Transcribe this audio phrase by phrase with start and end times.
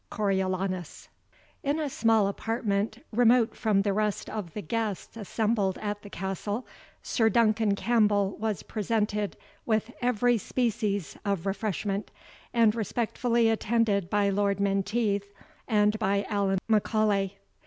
[0.09, 1.09] CORIOLANUS.
[1.61, 6.65] In a small apartment, remote from the rest of the guests assembled at the castle,
[7.03, 12.09] Sir Duncan Campbell was presented with every species of refreshment,
[12.51, 15.31] and respectfully attended by Lord Menteith,
[15.67, 17.33] and by Allan M'Aulay.